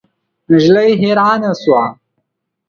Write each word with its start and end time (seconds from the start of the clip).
نجلۍ 0.49 0.89
حیرانه 1.01 1.51
شوه. 1.61 1.83